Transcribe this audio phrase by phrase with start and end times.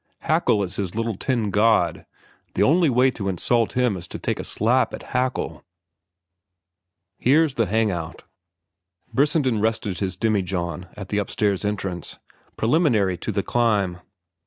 [0.21, 2.07] Haeckel is his little tin god.
[2.55, 5.63] The only way to insult him is to take a slap at Haeckel."
[7.19, 8.23] "Here's the hang out."
[9.13, 12.17] Brissenden rested his demijohn at the upstairs entrance,
[12.57, 13.99] preliminary to the climb.